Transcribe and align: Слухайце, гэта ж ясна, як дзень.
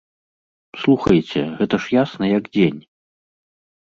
Слухайце, 0.85 1.43
гэта 1.59 1.75
ж 1.83 1.95
ясна, 2.03 2.25
як 2.37 2.43
дзень. 2.55 2.81